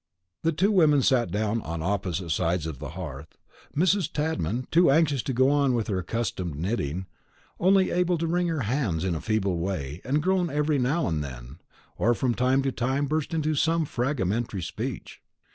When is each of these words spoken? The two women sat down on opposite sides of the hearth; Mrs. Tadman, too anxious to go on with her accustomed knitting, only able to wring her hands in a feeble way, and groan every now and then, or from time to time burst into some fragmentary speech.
The 0.41 0.51
two 0.51 0.71
women 0.71 1.03
sat 1.03 1.29
down 1.29 1.61
on 1.61 1.83
opposite 1.83 2.31
sides 2.31 2.65
of 2.65 2.79
the 2.79 2.89
hearth; 2.97 3.37
Mrs. 3.77 4.11
Tadman, 4.11 4.65
too 4.71 4.89
anxious 4.89 5.21
to 5.21 5.31
go 5.31 5.51
on 5.51 5.75
with 5.75 5.85
her 5.89 5.99
accustomed 5.99 6.55
knitting, 6.55 7.05
only 7.59 7.91
able 7.91 8.17
to 8.17 8.25
wring 8.25 8.47
her 8.47 8.61
hands 8.61 9.03
in 9.03 9.13
a 9.13 9.21
feeble 9.21 9.59
way, 9.59 10.01
and 10.03 10.23
groan 10.23 10.49
every 10.49 10.79
now 10.79 11.05
and 11.05 11.23
then, 11.23 11.59
or 11.99 12.15
from 12.15 12.33
time 12.33 12.63
to 12.63 12.71
time 12.71 13.05
burst 13.05 13.31
into 13.31 13.53
some 13.53 13.85
fragmentary 13.85 14.63
speech. 14.63 15.21